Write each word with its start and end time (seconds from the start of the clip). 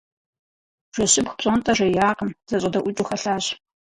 Жэщыбг 0.95 1.31
пщӏондэ 1.37 1.71
жеякъым- 1.77 2.29
зэщӏэдэӏукӏыу 2.49 3.07
хэлъащ. 3.09 3.45